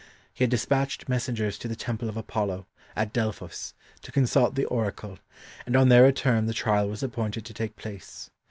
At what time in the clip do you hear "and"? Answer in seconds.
5.67-5.75